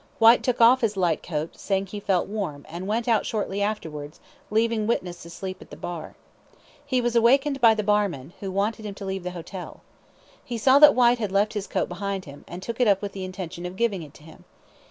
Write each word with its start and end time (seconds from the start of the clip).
Whyte 0.17 0.41
took 0.41 0.59
off 0.59 0.81
his 0.81 0.97
light 0.97 1.21
coat, 1.21 1.55
saying 1.59 1.85
he 1.85 1.99
felt 1.99 2.27
warm, 2.27 2.65
and 2.67 2.87
went 2.87 3.07
out 3.07 3.23
shortly 3.23 3.61
afterwards, 3.61 4.19
leaving 4.49 4.87
witness 4.87 5.23
asleep 5.25 5.61
in 5.61 5.67
the 5.69 5.77
bar. 5.77 6.15
He 6.83 6.99
was 6.99 7.15
awakened 7.15 7.61
by 7.61 7.75
the 7.75 7.83
barman, 7.83 8.33
who 8.39 8.49
wanted 8.49 8.83
him 8.83 8.95
to 8.95 9.05
leave 9.05 9.21
the 9.21 9.29
hotel. 9.37 9.81
He 10.43 10.57
saw 10.57 10.79
that 10.79 10.95
Whyte 10.95 11.19
had 11.19 11.31
left 11.31 11.53
his 11.53 11.67
coat 11.67 11.87
behind 11.87 12.25
him, 12.25 12.43
and 12.47 12.63
took 12.63 12.79
it 12.81 12.87
up 12.87 13.03
with 13.03 13.11
the 13.11 13.23
intention 13.23 13.63
of 13.67 13.75
giving 13.75 14.01
it 14.01 14.15
to 14.15 14.23
him. 14.23 14.45